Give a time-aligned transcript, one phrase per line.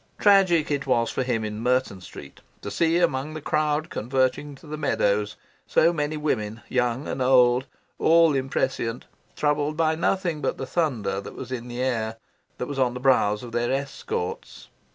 [0.17, 4.65] Tragic it was for him, in Merton Street, to see among the crowd converging to
[4.65, 5.35] the meadows
[5.67, 7.67] so many women, young and old,
[7.99, 9.03] all imprescient,
[9.35, 12.15] troubled by nothing but the thunder that was in the air,
[12.57, 14.69] that was on the brows of their escorts.